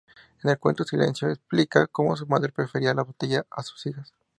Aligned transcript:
En 0.43 0.49
el 0.49 0.57
cuento 0.57 0.83
"Silencio" 0.83 1.29
explica 1.29 1.85
"como 1.85 2.17
su 2.17 2.25
madre 2.25 2.51
prefería 2.51 2.95
la 2.95 3.03
botella 3.03 3.45
a 3.51 3.61
sus 3.61 3.85
hijas". 3.85 4.15